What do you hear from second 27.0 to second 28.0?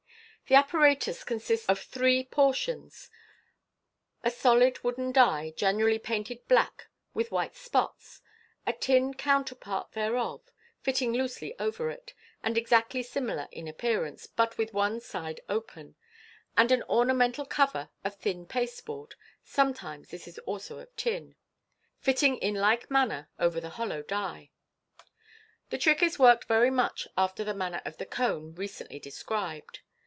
after the manner of